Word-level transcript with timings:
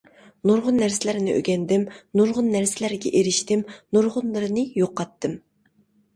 نۇرغۇن 0.51 0.77
نەرسىلەرنى 0.83 1.35
ئۆگەندىم، 1.39 1.83
نۇرغۇن 2.21 2.49
نەرسىلەرگە 2.57 3.13
ئېرىشتىم، 3.21 3.63
نۇرغۇنلىرىنى 3.99 4.67
يۇقاتتىم. 4.83 5.39